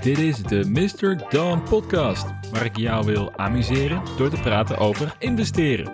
[0.00, 1.28] Dit is de Mr.
[1.28, 5.92] Dawn podcast, waar ik jou wil amuseren door te praten over investeren.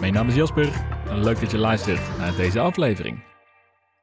[0.00, 3.22] Mijn naam is Jasper en leuk dat je luistert naar deze aflevering.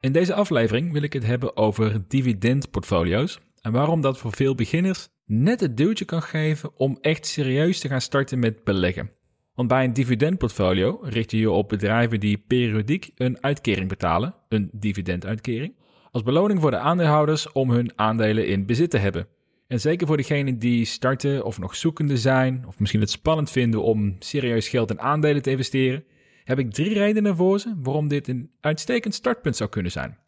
[0.00, 5.08] In deze aflevering wil ik het hebben over dividendportfolio's en waarom dat voor veel beginners
[5.24, 9.10] net het duwtje kan geven om echt serieus te gaan starten met beleggen.
[9.54, 14.70] Want bij een dividendportfolio richt je je op bedrijven die periodiek een uitkering betalen, een
[14.72, 15.74] dividenduitkering,
[16.10, 19.26] als beloning voor de aandeelhouders om hun aandelen in bezit te hebben.
[19.66, 23.82] En zeker voor degenen die starten of nog zoekende zijn, of misschien het spannend vinden
[23.82, 26.04] om serieus geld in aandelen te investeren,
[26.44, 30.18] heb ik drie redenen voor ze waarom dit een uitstekend startpunt zou kunnen zijn.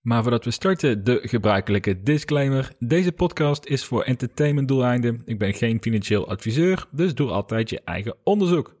[0.00, 2.72] Maar voordat we starten, de gebruikelijke disclaimer.
[2.78, 5.22] Deze podcast is voor entertainmentdoeleinden.
[5.24, 8.76] Ik ben geen financieel adviseur, dus doe altijd je eigen onderzoek.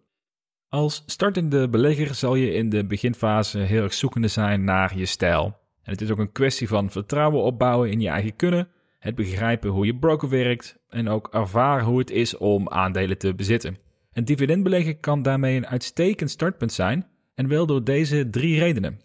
[0.68, 5.56] Als startende belegger zal je in de beginfase heel erg zoekende zijn naar je stijl.
[5.86, 8.68] En het is ook een kwestie van vertrouwen opbouwen in je eigen kunnen,
[8.98, 13.34] het begrijpen hoe je broker werkt en ook ervaren hoe het is om aandelen te
[13.34, 13.78] bezitten.
[14.12, 19.00] Een dividendbeleggen kan daarmee een uitstekend startpunt zijn en wel door deze drie redenen.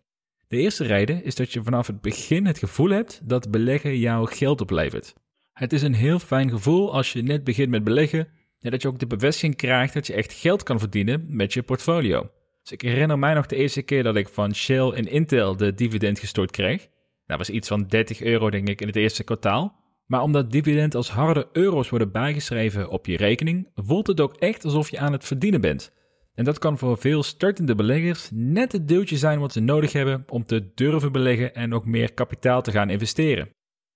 [0.48, 4.28] De eerste reden is dat je vanaf het begin het gevoel hebt dat beleggen jou
[4.32, 5.14] geld oplevert.
[5.54, 8.28] Het is een heel fijn gevoel als je net begint met beleggen
[8.60, 11.64] en dat je ook de bevestiging krijgt dat je echt geld kan verdienen met je
[11.64, 12.30] portfolio.
[12.62, 15.74] Dus ik herinner mij nog de eerste keer dat ik van Shell en Intel de
[15.74, 16.88] dividend gestort kreeg.
[17.26, 19.80] Dat was iets van 30 euro denk ik in het eerste kwartaal.
[20.06, 24.64] Maar omdat dividend als harde euro's worden bijgeschreven op je rekening, voelt het ook echt
[24.64, 25.94] alsof je aan het verdienen bent.
[26.34, 30.24] En dat kan voor veel startende beleggers net het deeltje zijn wat ze nodig hebben
[30.30, 33.50] om te durven beleggen en ook meer kapitaal te gaan investeren.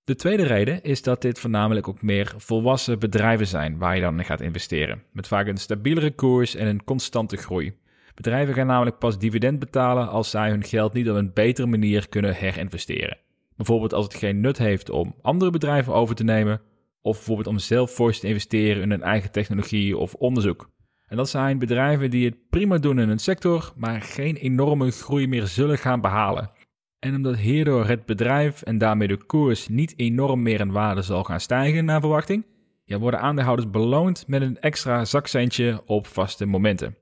[0.04, 4.18] De tweede reden is dat dit voornamelijk ook meer volwassen bedrijven zijn waar je dan
[4.18, 7.74] in gaat investeren, met vaak een stabielere koers en een constante groei.
[8.16, 12.08] Bedrijven gaan namelijk pas dividend betalen als zij hun geld niet op een betere manier
[12.08, 13.18] kunnen herinvesteren.
[13.56, 16.60] Bijvoorbeeld als het geen nut heeft om andere bedrijven over te nemen,
[17.00, 20.70] of bijvoorbeeld om zelf fors te investeren in hun eigen technologie of onderzoek.
[21.06, 25.26] En dat zijn bedrijven die het prima doen in een sector, maar geen enorme groei
[25.26, 26.50] meer zullen gaan behalen.
[26.98, 31.24] En omdat hierdoor het bedrijf en daarmee de koers niet enorm meer in waarde zal
[31.24, 32.46] gaan stijgen naar verwachting,
[32.84, 36.96] ja, worden aandeelhouders beloond met een extra zakcentje op vaste momenten.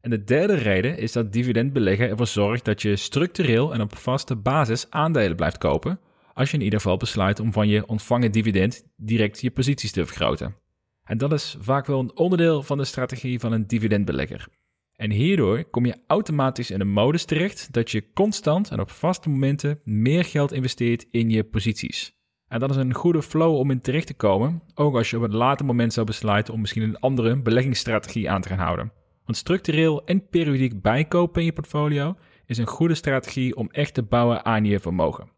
[0.00, 4.36] En de derde reden is dat dividendbeleggen ervoor zorgt dat je structureel en op vaste
[4.36, 6.00] basis aandelen blijft kopen,
[6.34, 10.06] als je in ieder geval besluit om van je ontvangen dividend direct je posities te
[10.06, 10.56] vergroten.
[11.04, 14.48] En dat is vaak wel een onderdeel van de strategie van een dividendbelegger.
[14.96, 19.28] En hierdoor kom je automatisch in een modus terecht dat je constant en op vaste
[19.28, 22.16] momenten meer geld investeert in je posities.
[22.48, 25.22] En dat is een goede flow om in terecht te komen, ook als je op
[25.22, 28.92] een later moment zou besluiten om misschien een andere beleggingsstrategie aan te gaan houden.
[29.28, 32.14] Want structureel en periodiek bijkopen in je portfolio
[32.46, 35.30] is een goede strategie om echt te bouwen aan je vermogen.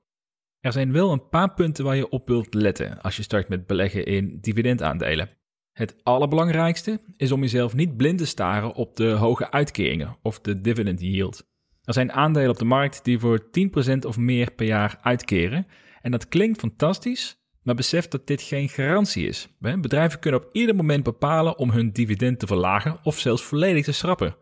[0.60, 3.66] Er zijn wel een paar punten waar je op wilt letten als je start met
[3.66, 5.30] beleggen in dividendaandelen.
[5.72, 10.60] Het allerbelangrijkste is om jezelf niet blind te staren op de hoge uitkeringen of de
[10.60, 11.48] dividend yield.
[11.82, 13.48] Er zijn aandelen op de markt die voor
[13.94, 15.66] 10% of meer per jaar uitkeren
[16.00, 19.48] en dat klinkt fantastisch, maar besef dat dit geen garantie is.
[19.58, 23.92] Bedrijven kunnen op ieder moment bepalen om hun dividend te verlagen of zelfs volledig te
[23.92, 24.36] schrappen.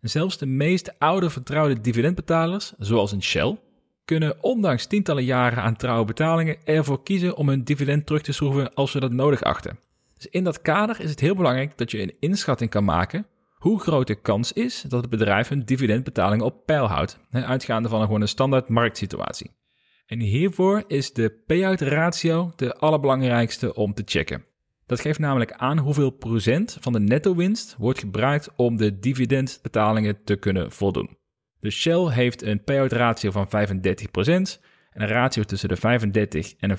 [0.00, 3.58] En zelfs de meest oude vertrouwde dividendbetalers, zoals een Shell,
[4.04, 8.74] kunnen ondanks tientallen jaren aan trouwe betalingen ervoor kiezen om hun dividend terug te schroeven
[8.74, 9.78] als ze dat nodig achten.
[10.16, 13.80] Dus in dat kader is het heel belangrijk dat je een inschatting kan maken hoe
[13.80, 18.06] groot de kans is dat het bedrijf hun dividendbetalingen op peil houdt, uitgaande van een
[18.06, 19.50] gewoon een standaard marktsituatie.
[20.06, 24.44] En hiervoor is de payout ratio de allerbelangrijkste om te checken.
[24.86, 30.24] Dat geeft namelijk aan hoeveel procent van de netto winst wordt gebruikt om de dividendbetalingen
[30.24, 31.16] te kunnen voldoen.
[31.60, 33.50] De Shell heeft een payout ratio van 35%
[34.90, 36.78] en een ratio tussen de 35 en de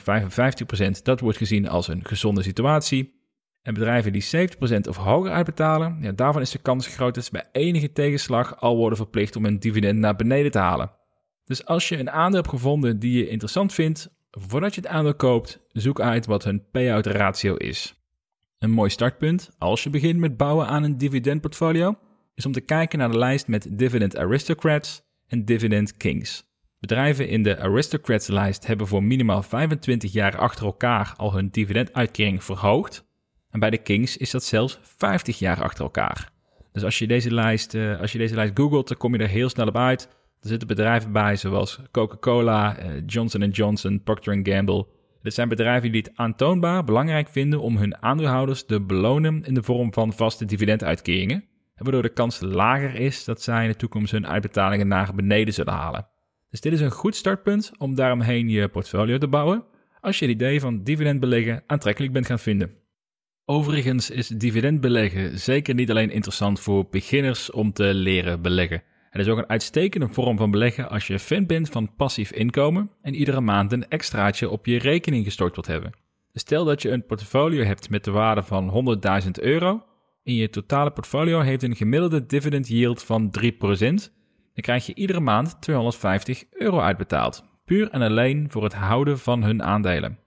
[1.00, 3.24] 55% dat wordt gezien als een gezonde situatie.
[3.62, 4.50] En bedrijven die
[4.84, 8.62] 70% of hoger uitbetalen, ja, daarvan is de kans groot dat ze bij enige tegenslag
[8.62, 10.92] al worden verplicht om een dividend naar beneden te halen.
[11.46, 15.16] Dus als je een aandeel hebt gevonden die je interessant vindt, voordat je het aandeel
[15.16, 17.96] koopt, zoek uit wat hun payout ratio is.
[18.60, 21.98] Een mooi startpunt als je begint met bouwen aan een dividendportfolio
[22.36, 26.44] is om te kijken naar de lijst met Dividend Aristocrats en Dividend Kings.
[26.80, 32.44] Bedrijven in de Aristocrats lijst hebben voor minimaal 25 jaar achter elkaar al hun dividenduitkering
[32.44, 33.06] verhoogd.
[33.50, 36.32] En bij de Kings is dat zelfs 50 jaar achter elkaar.
[36.72, 39.30] Dus als je deze lijst, uh, als je deze lijst googelt, dan kom je er
[39.30, 40.10] heel snel op uit
[40.46, 44.88] er zitten bedrijven bij zoals Coca-Cola, eh, Johnson Johnson, Procter Gamble.
[45.22, 49.64] Dit zijn bedrijven die het aantoonbaar belangrijk vinden om hun aandeelhouders te belonen in de
[49.64, 51.44] vorm van vaste dividenduitkeringen,
[51.76, 55.74] waardoor de kans lager is dat zij in de toekomst hun uitbetalingen naar beneden zullen
[55.74, 56.08] halen.
[56.50, 59.64] Dus dit is een goed startpunt om daaromheen je portfolio te bouwen.
[60.02, 62.74] als je het idee van dividendbeleggen aantrekkelijk bent gaan vinden.
[63.46, 68.84] Overigens is dividendbeleggen zeker niet alleen interessant voor beginners om te leren beleggen.
[69.16, 72.92] Het is ook een uitstekende vorm van beleggen als je fan bent van passief inkomen
[73.02, 75.92] en iedere maand een extraatje op je rekening gestort wilt hebben.
[76.34, 79.84] Stel dat je een portfolio hebt met de waarde van 100.000 euro
[80.24, 84.10] en je totale portfolio heeft een gemiddelde dividend yield van 3%, dan
[84.54, 89.64] krijg je iedere maand 250 euro uitbetaald, puur en alleen voor het houden van hun
[89.64, 90.20] aandelen.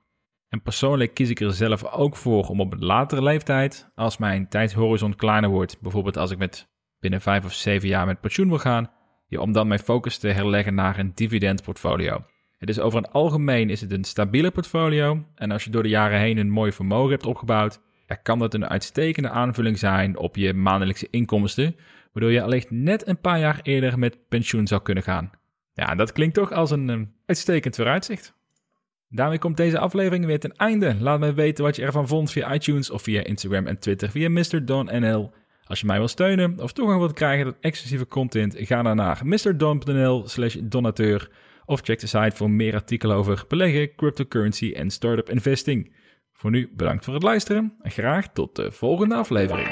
[0.49, 4.49] En persoonlijk kies ik er zelf ook voor om op een latere leeftijd, als mijn
[4.49, 6.69] tijdhorizon kleiner wordt, bijvoorbeeld als ik met
[7.01, 8.91] binnen 5 of 7 jaar met pensioen wil gaan,
[9.27, 12.25] ja, om dan mijn focus te herleggen naar een dividendportfolio.
[12.59, 15.89] Het is over het algemeen is het een stabiele portfolio en als je door de
[15.89, 17.81] jaren heen een mooi vermogen hebt opgebouwd,
[18.23, 21.77] kan dat een uitstekende aanvulling zijn op je maandelijkse inkomsten,
[22.13, 25.31] waardoor je allicht net een paar jaar eerder met pensioen zou kunnen gaan.
[25.73, 28.37] Ja, dat klinkt toch als een um, uitstekend vooruitzicht.
[29.09, 30.97] Daarmee komt deze aflevering weer ten einde.
[31.01, 34.29] Laat me weten wat je ervan vond via iTunes of via Instagram en Twitter via
[34.29, 35.33] MrDonNL.
[35.69, 39.21] Als je mij wil steunen of toegang wilt krijgen tot exclusieve content, ga dan naar
[39.25, 41.31] mrdon.nl slash donateur
[41.65, 45.93] of check de site voor meer artikelen over beleggen, cryptocurrency en startup investing.
[46.33, 49.69] Voor nu bedankt voor het luisteren en graag tot de volgende aflevering.